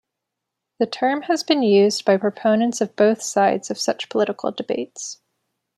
The 0.79 0.87
term 0.87 1.21
has 1.29 1.43
been 1.43 1.61
used 1.61 2.05
by 2.05 2.17
proponents 2.17 2.81
of 2.81 2.95
both 2.95 3.21
sides 3.21 3.69
of 3.69 3.77
such 3.77 4.09
political 4.09 4.51
debates. 4.51 5.21